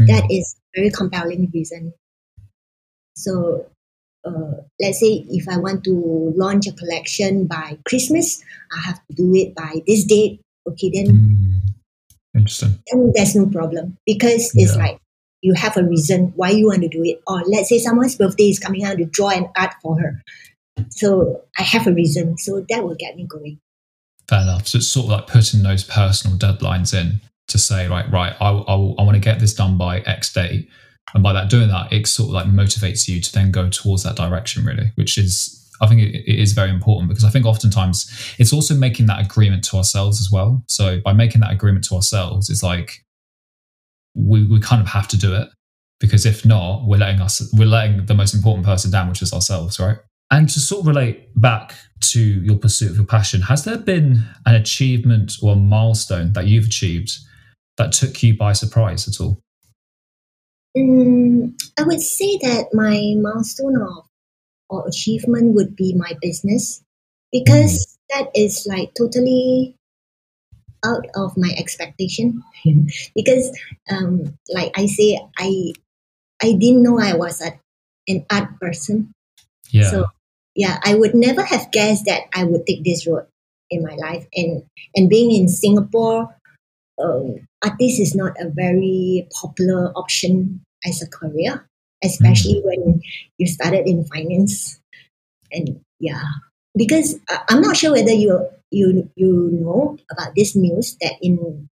[0.00, 0.06] mm.
[0.06, 1.92] that is very compelling reason.
[3.14, 3.66] So
[4.24, 9.14] uh, let's say if I want to launch a collection by Christmas, I have to
[9.14, 10.40] do it by this date.
[10.66, 11.60] Okay, then mm,
[12.34, 12.78] interesting.
[12.90, 14.82] Then there's no problem because it's yeah.
[14.82, 14.98] like
[15.40, 17.20] you have a reason why you want to do it.
[17.26, 20.22] Or let's say someone's birthday is coming out to draw an art for her.
[20.90, 22.38] So I have a reason.
[22.38, 23.60] So that will get me going.
[24.28, 24.68] Fair enough.
[24.68, 28.50] So it's sort of like putting those personal deadlines in to say, right, right, I,
[28.50, 30.68] I, I want to get this done by X date.
[31.14, 34.02] And by that doing that, it sort of like motivates you to then go towards
[34.02, 37.46] that direction, really, which is, I think it, it is very important because I think
[37.46, 40.62] oftentimes it's also making that agreement to ourselves as well.
[40.68, 43.02] So by making that agreement to ourselves, it's like
[44.14, 45.48] we, we kind of have to do it
[46.00, 49.32] because if not, we're letting us, we're letting the most important person down, which is
[49.32, 49.96] ourselves, right?
[50.30, 54.24] And to sort of relate back to your pursuit of your passion, has there been
[54.46, 57.12] an achievement or a milestone that you've achieved
[57.78, 59.40] that took you by surprise at all?
[60.76, 64.04] Um, I would say that my milestone of
[64.68, 66.82] or achievement would be my business
[67.32, 68.18] because mm.
[68.18, 69.74] that is like totally
[70.84, 72.42] out of my expectation
[73.14, 73.50] because
[73.90, 75.72] um, like i say i
[76.42, 77.52] i didn't know i was a,
[78.06, 79.12] an art person
[79.70, 80.06] yeah so
[80.54, 83.26] yeah i would never have guessed that i would take this road
[83.70, 84.62] in my life and
[84.94, 86.34] and being in singapore
[87.02, 91.66] um, artist is not a very popular option as a career,
[92.02, 92.64] especially mm.
[92.64, 93.02] when
[93.38, 94.80] you started in finance.
[95.52, 96.22] And yeah,
[96.76, 97.16] because
[97.48, 101.68] I'm not sure whether you you you know about this news that in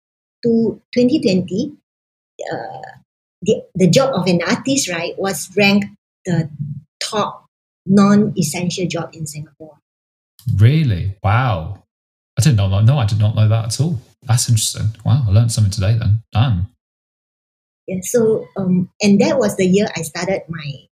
[0.42, 1.72] to 2020,
[2.52, 2.98] uh,
[3.42, 5.86] the the job of an artist right was ranked
[6.24, 6.50] the
[7.00, 7.46] top
[7.86, 9.78] non-essential job in Singapore.
[10.56, 11.16] Really?
[11.22, 11.84] Wow!
[12.38, 12.80] I did not know.
[12.80, 14.00] No, I did not know that at all.
[14.22, 14.88] That's interesting.
[15.04, 16.22] Wow, I learned something today then.
[16.32, 16.68] Damn.
[17.86, 20.86] Yeah, so um, and that was the year I started my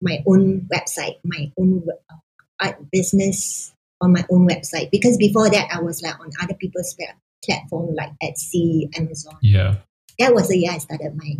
[0.00, 2.14] my own website, my own uh,
[2.60, 4.90] art business on my own website.
[4.90, 6.94] Because before that, I was like on other people's
[7.42, 9.38] platform like Etsy, Amazon.
[9.40, 9.76] Yeah,
[10.18, 11.36] that was the year I started my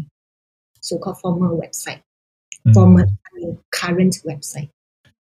[0.81, 2.01] so-called formal website,
[2.67, 2.73] mm.
[2.73, 3.07] former
[3.73, 4.71] current website.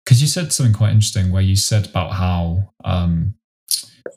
[0.04, 3.34] Because you said something quite interesting, where you said about how um,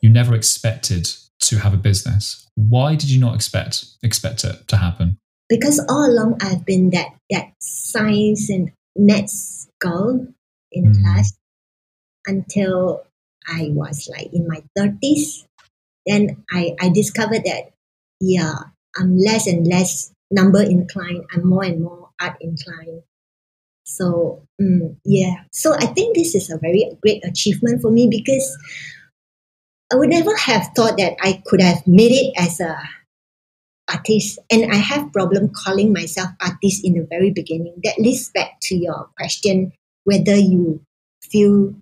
[0.01, 1.09] you never expected
[1.41, 2.47] to have a business.
[2.55, 5.17] Why did you not expect expect it to happen?
[5.47, 10.27] Because all along I've been that that science and maths girl
[10.71, 11.01] in mm.
[11.01, 11.33] class
[12.27, 13.03] until
[13.49, 15.45] I was like in my thirties.
[16.05, 17.71] Then I, I discovered that
[18.19, 18.55] yeah,
[18.97, 21.25] I'm less and less number inclined.
[21.33, 23.03] I'm more and more art inclined.
[23.83, 28.57] So mm, yeah, so I think this is a very great achievement for me because
[29.91, 32.77] I would never have thought that I could have made it as a
[33.89, 34.37] artist.
[34.51, 37.75] And I have problem calling myself artist in the very beginning.
[37.83, 40.81] That leads back to your question whether you
[41.23, 41.73] feel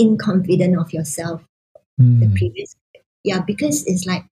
[0.00, 1.42] inconfident of yourself.
[2.00, 2.20] Mm.
[2.20, 2.76] The previous,
[3.22, 4.24] yeah, because it's like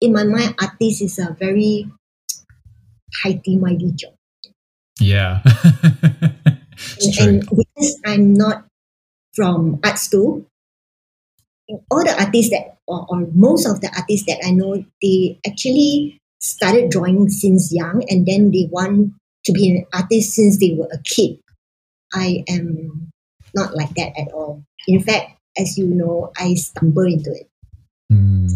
[0.00, 1.90] in my mind, artist is a very
[3.24, 4.12] heighty mighty job.
[5.00, 5.42] Yeah.
[7.02, 8.66] and, and because I'm not
[9.34, 10.46] from art school,
[11.90, 16.20] all the artists that, or, or most of the artists that I know, they actually
[16.40, 19.12] started drawing since young and then they want
[19.44, 21.38] to be an artist since they were a kid.
[22.12, 23.05] I am
[23.54, 24.64] not like that at all.
[24.88, 27.48] In fact, as you know, I stumble into it.
[28.12, 28.50] Mm,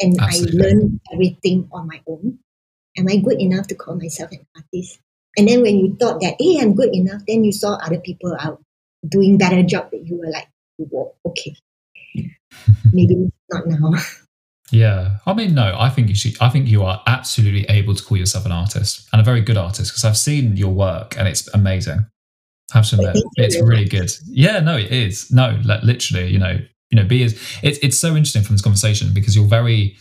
[0.00, 0.60] and Absolutely.
[0.60, 2.38] I learn everything on my own.
[2.96, 5.00] Am I good enough to call myself an artist?
[5.36, 8.36] And then when you thought that, hey, I'm good enough, then you saw other people
[8.38, 8.62] out
[9.06, 11.56] doing better job that you were like, Whoa, okay,
[12.92, 13.94] maybe not now.
[14.70, 16.40] Yeah, I mean, no, I think you should.
[16.40, 19.56] I think you are absolutely able to call yourself an artist and a very good
[19.56, 22.06] artist because I've seen your work and it's amazing.
[22.72, 24.10] Have admit, it's really good.
[24.26, 25.30] Yeah, no, it is.
[25.30, 26.58] No, like, literally, you know,
[26.90, 29.96] you know, be is it's it's so interesting from this conversation because you're very.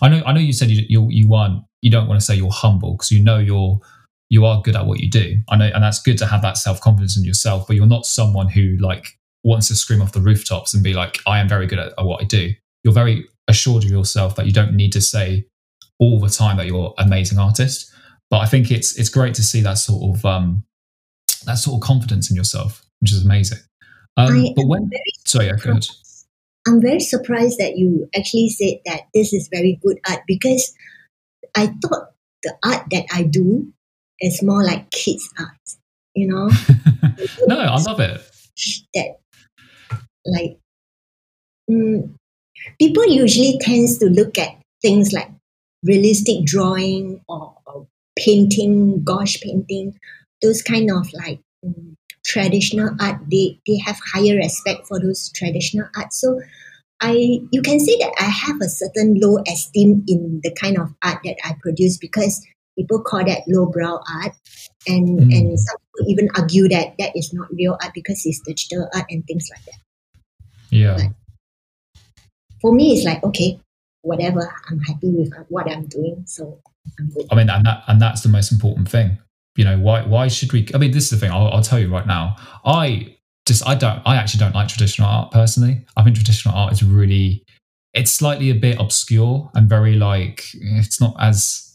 [0.00, 0.40] I know, I know.
[0.40, 3.22] You said you you you want you don't want to say you're humble because you
[3.22, 3.80] know you're
[4.28, 5.36] you are good at what you do.
[5.50, 7.66] I know, and that's good to have that self confidence in yourself.
[7.66, 11.18] But you're not someone who like wants to scream off the rooftops and be like,
[11.26, 12.52] I am very good at, at what I do.
[12.84, 15.46] You're very assured of yourself that you don't need to say
[15.98, 17.92] all the time that you're an amazing artist.
[18.30, 20.64] But I think it's it's great to see that sort of um,
[21.46, 23.58] that sort of confidence in yourself, which is amazing.
[24.16, 24.90] Um, but when
[25.24, 25.86] sorry, yeah, go ahead.
[26.66, 30.74] I'm very surprised that you actually said that this is very good art because
[31.56, 33.72] I thought the art that I do
[34.20, 35.48] is more like kids' art,
[36.14, 36.48] you know,
[37.46, 38.20] no, I love it.
[38.94, 39.16] that
[40.24, 40.58] like
[41.68, 42.14] mm,
[42.80, 45.30] people usually tends to look at things like
[45.82, 49.98] realistic drawing or, or painting, gouache painting,
[50.42, 53.20] those kind of like mm, traditional art.
[53.30, 56.12] They they have higher respect for those traditional art.
[56.12, 56.40] So
[57.00, 60.94] I you can say that I have a certain low esteem in the kind of
[61.02, 62.44] art that I produce because
[62.78, 64.34] people call that lowbrow art,
[64.86, 65.36] and Mm.
[65.36, 69.06] and some people even argue that that is not real art because it's digital art
[69.10, 69.80] and things like that.
[70.70, 71.12] Yeah, Right.
[72.60, 73.58] For me, it's like okay,
[74.02, 74.54] whatever.
[74.70, 76.60] I'm happy with what I'm doing, so
[76.98, 77.26] I'm good.
[77.30, 79.18] I mean, and that and that's the most important thing.
[79.56, 80.68] You know, why why should we?
[80.74, 81.30] I mean, this is the thing.
[81.30, 82.36] I'll, I'll tell you right now.
[82.64, 84.00] I just I don't.
[84.06, 85.84] I actually don't like traditional art personally.
[85.96, 87.44] I think traditional art is really.
[87.94, 91.68] It's slightly a bit obscure and very like it's not as.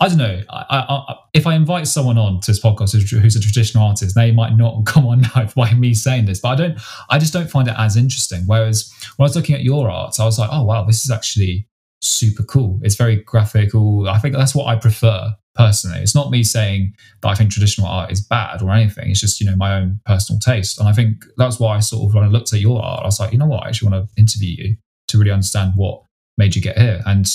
[0.00, 0.42] I don't know.
[0.48, 4.14] I, I, if I invite someone on to this podcast who's, who's a traditional artist,
[4.14, 6.78] they might not come on now by me saying this, but I don't.
[7.10, 8.44] I just don't find it as interesting.
[8.46, 11.10] Whereas when I was looking at your art, I was like, oh wow, this is
[11.10, 11.66] actually
[12.02, 12.80] super cool.
[12.82, 14.08] It's very graphical.
[14.08, 16.00] I think that's what I prefer personally.
[16.00, 19.10] It's not me saying that I think traditional art is bad or anything.
[19.10, 20.78] It's just, you know, my own personal taste.
[20.78, 23.06] And I think that's why I sort of, when I looked at your art, I
[23.06, 24.76] was like, you know what, I actually want to interview you
[25.08, 26.02] to really understand what
[26.38, 27.02] made you get here.
[27.06, 27.26] And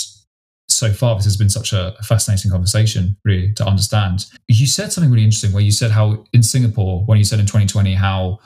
[0.69, 4.25] so far, this has been such a fascinating conversation, really, to understand.
[4.47, 7.45] You said something really interesting where you said how in Singapore, when you said in
[7.45, 8.39] 2020, how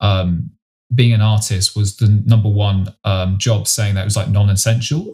[0.00, 0.50] um,
[0.94, 4.50] being an artist was the number one um, job, saying that it was like non
[4.50, 5.12] essential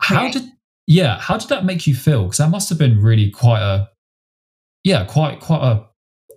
[0.00, 0.42] how did
[0.86, 3.88] yeah how did that make you feel because that must have been really quite a
[4.82, 5.86] yeah quite quite a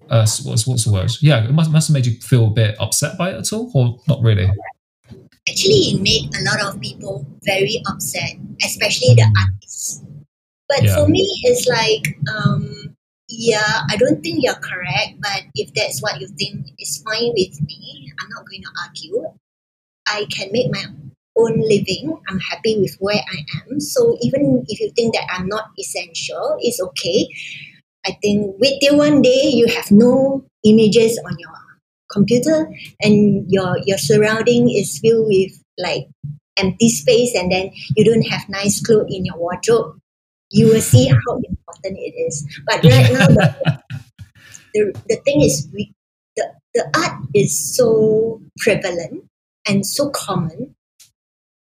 [0.10, 2.76] uh, what's what's the word yeah it must, must have made you feel a bit
[2.80, 4.50] upset by it at all or not really
[5.50, 8.32] Actually, it made a lot of people very upset,
[8.66, 10.02] especially the artists.
[10.68, 10.96] But Yeah.
[10.96, 12.96] for me, it's like, um,
[13.30, 17.62] yeah, I don't think you're correct, but if that's what you think is fine with
[17.62, 19.34] me, I'm not going to argue.
[20.06, 20.84] I can make my
[21.38, 22.18] own living.
[22.30, 23.80] I'm happy with where I am.
[23.80, 27.28] So even if you think that I'm not essential, it's okay.
[28.06, 31.52] I think wait till one day you have no images on your
[32.10, 32.72] computer
[33.02, 36.08] and your your surrounding is filled with like
[36.58, 40.00] empty space and then you don't have nice clothes in your wardrobe
[40.52, 43.82] you will see how important it is but right now the,
[44.74, 45.94] the, the thing is we,
[46.36, 49.24] the, the art is so prevalent
[49.68, 50.74] and so common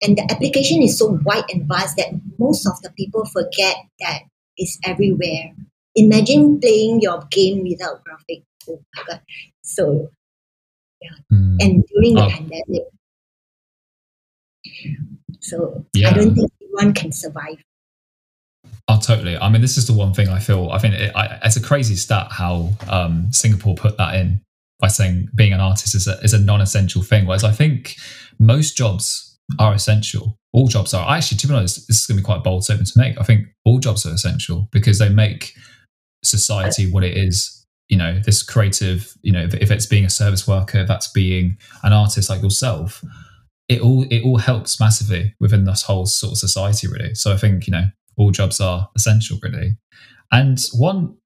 [0.07, 4.21] and the application is so wide and vast that most of the people forget that
[4.57, 5.53] it's everywhere
[5.95, 9.21] imagine playing your game without graphic oh my god
[9.63, 10.09] so
[11.31, 11.57] Hmm.
[11.61, 12.31] and during the Oh.
[12.31, 12.83] pandemic.
[15.41, 16.11] So Yeah.
[16.11, 17.63] I don't think anyone can survive.
[18.89, 19.37] Oh, totally.
[19.37, 20.71] I mean, this is the one thing I feel.
[20.71, 24.41] I think it, I, it's a crazy stat how um, Singapore put that in
[24.79, 27.27] by saying being an artist is a, is a non-essential thing.
[27.27, 27.97] Whereas I think
[28.39, 29.26] most jobs
[29.59, 30.39] are essential.
[30.53, 31.09] All jobs are.
[31.15, 33.21] Actually, to be honest, this is going to be quite a bold statement to make.
[33.21, 35.53] I think all jobs are essential because they make
[36.25, 37.53] society what it is.
[37.89, 39.15] You know, this creative.
[39.23, 43.05] You know, if, it's being a service worker, that's being an artist like yourself.
[43.69, 47.15] It all it all helps massively within this whole sort of society, really.
[47.15, 47.87] So I think you know
[48.17, 49.77] all jobs are essential, really.
[50.33, 51.17] And one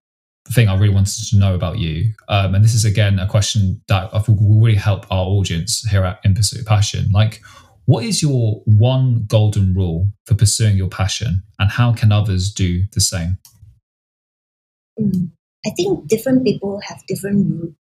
[0.48, 3.80] thing I really wanted to know about you, um, and this is again a question
[3.88, 7.08] that I think will really help our audience here at In Pursuit of Passion.
[7.12, 7.40] Like,
[7.90, 12.84] what is your one golden rule for pursuing your passion, and how can others do
[12.92, 13.36] the same?
[14.96, 15.30] Mm,
[15.66, 17.74] I think different people have different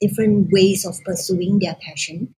[0.00, 2.34] different ways of pursuing their passion.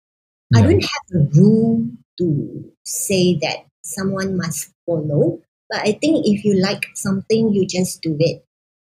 [0.51, 0.59] Yeah.
[0.59, 1.87] I don't have a rule
[2.17, 5.39] to say that someone must follow,
[5.69, 8.43] but I think if you like something, you just do it.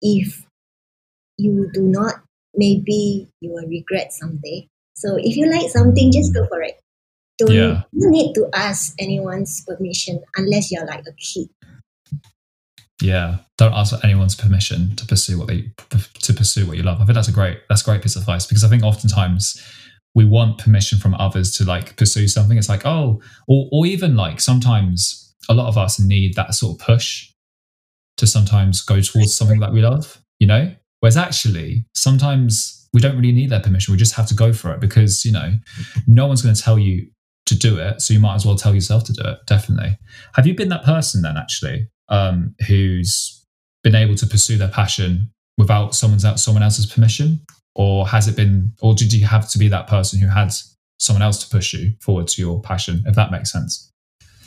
[0.02, 0.44] If
[1.38, 2.16] you do not,
[2.56, 4.68] maybe you will regret someday.
[4.96, 6.82] So if you like something, just go for it.
[7.40, 7.84] Don't yeah.
[7.94, 11.50] you need to ask anyone's permission unless you're like a kid.
[13.02, 17.00] Yeah, don't ask for anyone's permission to pursue what they to pursue what you love.
[17.00, 19.62] I think that's a great that's a great piece of advice because I think oftentimes
[20.14, 22.58] we want permission from others to like pursue something.
[22.58, 26.80] It's like oh, or or even like sometimes a lot of us need that sort
[26.80, 27.32] of push
[28.18, 30.22] to sometimes go towards something that we love.
[30.40, 33.94] You know, whereas actually sometimes we don't really need their permission.
[33.94, 35.54] We just have to go for it because you know
[36.06, 37.08] no one's going to tell you
[37.50, 39.40] to do it, so you might as well tell yourself to do it.
[39.46, 39.98] Definitely.
[40.36, 41.38] Have you been that person then?
[41.38, 43.46] Actually, um, who's
[43.84, 47.42] been able to pursue their passion without someone's someone else's permission,
[47.76, 50.52] or has it been, or did you have to be that person who had
[51.00, 53.04] someone else to push you forward to your passion?
[53.06, 53.92] If that makes sense.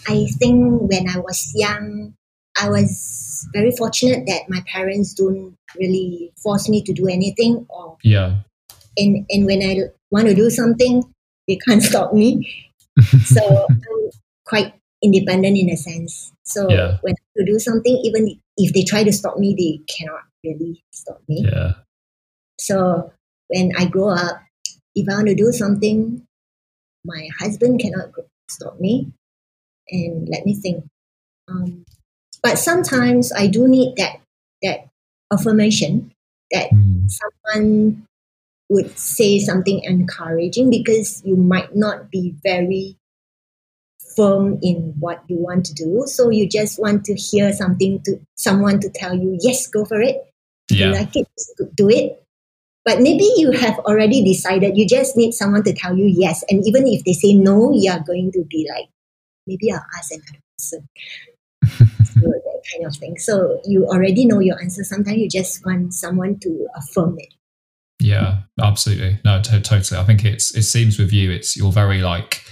[0.08, 2.14] I think when I was young,
[2.60, 7.96] I was very fortunate that my parents don't really force me to do anything or
[8.02, 8.36] yeah
[8.96, 9.78] and and when i
[10.10, 11.02] want to do something
[11.48, 12.71] they can't stop me
[13.24, 13.80] so i'm
[14.44, 16.98] quite independent in a sense so yeah.
[17.02, 21.20] when to do something, even if they try to stop me, they cannot really stop
[21.28, 21.46] me.
[21.50, 21.72] Yeah.
[22.58, 23.12] So
[23.48, 24.42] when I grow up,
[24.94, 26.26] if I want to do something,
[27.04, 28.10] my husband cannot
[28.48, 29.12] stop me.
[29.88, 30.84] And let me think.
[31.48, 31.84] Um,
[32.42, 34.20] but sometimes I do need that
[34.62, 34.88] that
[35.32, 36.12] affirmation
[36.52, 37.10] that mm.
[37.10, 38.06] someone
[38.72, 42.96] would say something encouraging because you might not be very
[44.16, 46.04] firm in what you want to do.
[46.06, 50.00] So you just want to hear something to someone to tell you, yes, go for
[50.00, 50.16] it.
[50.70, 50.86] Yeah.
[50.86, 51.28] You like it,
[51.76, 52.18] do it.
[52.84, 54.76] But maybe you have already decided.
[54.76, 56.42] You just need someone to tell you yes.
[56.48, 58.88] And even if they say no, you are going to be like,
[59.46, 60.88] maybe I'll ask another person.
[62.06, 63.18] so that kind of thing.
[63.18, 64.82] So you already know your answer.
[64.82, 67.34] Sometimes you just want someone to affirm it.
[68.02, 69.18] Yeah, absolutely.
[69.24, 70.00] No, t- totally.
[70.00, 72.44] I think it's it seems with you, it's you're very like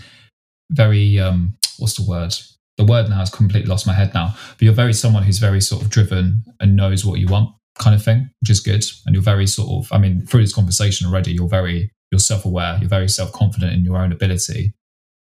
[0.71, 2.35] very um, what's the word?
[2.77, 4.35] The word now has completely lost my head now.
[4.53, 7.95] But you're very someone who's very sort of driven and knows what you want, kind
[7.95, 8.85] of thing, which is good.
[9.05, 12.45] And you're very sort of, I mean, through this conversation already, you're very you're self
[12.45, 12.79] aware.
[12.81, 14.73] You're very self confident in your own ability,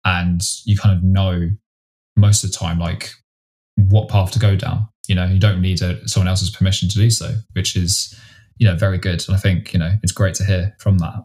[0.04, 1.52] and you kind of know
[2.18, 3.12] most of the time like
[3.76, 4.88] what path to go down.
[5.08, 8.20] You know, you don't need a, someone else's permission to do so, which is
[8.58, 9.24] you know very good.
[9.28, 11.24] And I think you know it's great to hear from that.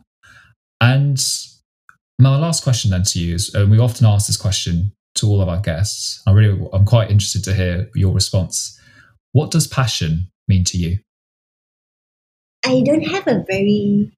[0.80, 1.22] And
[2.18, 5.40] my last question then to you is, and we often ask this question to all
[5.40, 6.22] of our guests.
[6.26, 8.78] I really, I'm quite interested to hear your response.
[9.32, 10.98] What does passion mean to you?
[12.64, 14.12] I don't have a very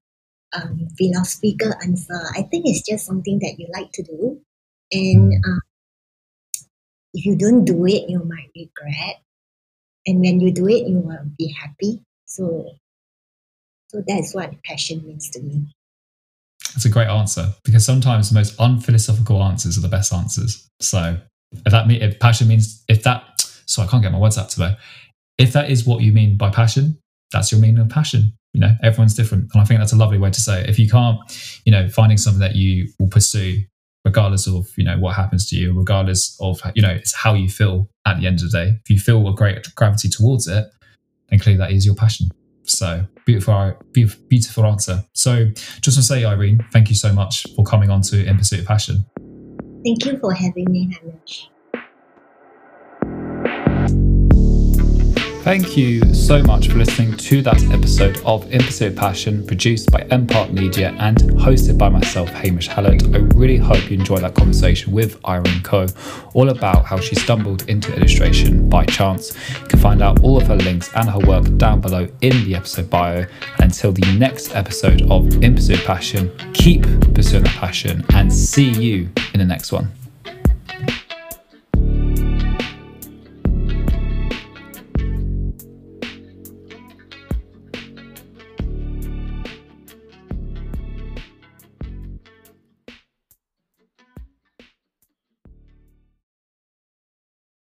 [0.53, 2.19] um, philosophical answer.
[2.35, 4.41] I think it's just something that you like to do,
[4.91, 5.59] and uh,
[7.13, 9.21] if you don't do it, you might regret.
[10.05, 12.01] And when you do it, you will be happy.
[12.25, 12.69] So,
[13.93, 15.67] so that's what passion means to me.
[16.73, 20.67] That's a great answer because sometimes the most unphilosophical answers are the best answers.
[20.79, 21.17] So
[21.53, 23.33] if that mean if passion means if that
[23.65, 24.75] so I can't get my words out today.
[25.37, 26.99] If that is what you mean by passion,
[27.31, 28.33] that's your meaning of passion.
[28.53, 29.49] You know, everyone's different.
[29.53, 30.69] And I think that's a lovely way to say it.
[30.69, 31.19] If you can't,
[31.65, 33.63] you know, finding something that you will pursue
[34.05, 37.49] regardless of, you know, what happens to you, regardless of, you know, it's how you
[37.49, 38.79] feel at the end of the day.
[38.83, 40.65] If you feel a great gravity towards it,
[41.29, 42.29] then clearly that is your passion.
[42.63, 45.03] So beautiful, beautiful answer.
[45.13, 45.49] So
[45.81, 48.65] just to say, Irene, thank you so much for coming on to In Pursuit of
[48.65, 49.05] Passion.
[49.83, 51.49] Thank you for having me, Hamish.
[55.43, 59.91] Thank you so much for listening to that episode of In Pursuit of Passion, produced
[59.91, 63.03] by Empart Media and hosted by myself, Hamish Hallett.
[63.13, 65.87] I really hope you enjoyed that conversation with Irene Koh,
[66.33, 69.35] all about how she stumbled into illustration by chance.
[69.59, 72.55] You can find out all of her links and her work down below in the
[72.55, 73.25] episode bio.
[73.59, 76.83] Until the next episode of In Pursuit of Passion, keep
[77.13, 79.91] pursuing that passion and see you in the next one.